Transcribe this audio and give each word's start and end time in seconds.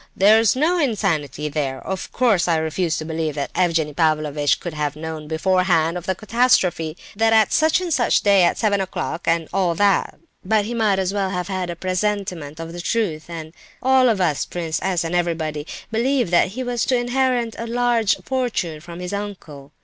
there's 0.17 0.55
no 0.55 0.79
insanity 0.79 1.47
there! 1.47 1.79
Of 1.85 2.11
course 2.11 2.47
I 2.47 2.57
refuse 2.57 2.97
to 2.97 3.05
believe 3.05 3.35
that 3.35 3.53
Evgenie 3.53 3.93
Pavlovitch 3.93 4.59
could 4.59 4.73
have 4.73 4.95
known 4.95 5.27
beforehand 5.27 5.95
of 5.95 6.07
the 6.07 6.15
catastrophe; 6.15 6.97
that 7.15 7.27
is, 7.27 7.29
that 7.29 7.33
at 7.33 7.53
such 7.53 7.79
and 7.81 7.93
such 7.93 8.17
a 8.17 8.23
day 8.23 8.41
at 8.43 8.57
seven 8.57 8.81
o'clock, 8.81 9.27
and 9.27 9.47
all 9.53 9.75
that; 9.75 10.17
but 10.43 10.65
he 10.65 10.73
might 10.73 10.97
well 11.11 11.29
have 11.29 11.49
had 11.49 11.69
a 11.69 11.75
presentiment 11.75 12.59
of 12.59 12.73
the 12.73 12.81
truth. 12.81 13.29
And 13.29 13.53
I—all 13.83 14.09
of 14.09 14.19
us—Prince 14.19 14.79
S. 14.81 15.03
and 15.03 15.13
everybody, 15.13 15.67
believed 15.91 16.31
that 16.31 16.47
he 16.47 16.63
was 16.63 16.83
to 16.85 16.97
inherit 16.97 17.53
a 17.59 17.67
large 17.67 18.15
fortune 18.25 18.79
from 18.81 18.97
this 18.97 19.13
uncle. 19.13 19.71